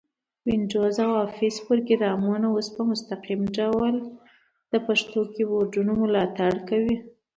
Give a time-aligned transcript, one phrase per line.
[0.45, 3.95] وینډوز او افس پروګرامونه اوس په مستقیم ډول
[4.71, 6.95] د پښتو کیبورډ ملاتړ کوي.